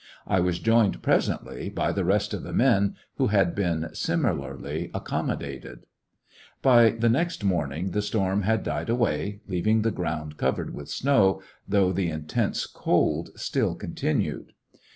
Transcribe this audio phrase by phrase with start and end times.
[0.25, 5.65] I was joined presently by the rest of the men, who had been similarly accommodated.
[5.67, 9.91] Out of it alive By the next morning the storm had died away, leaving the
[9.91, 14.53] ground covered with snow, though the intense cold still continued.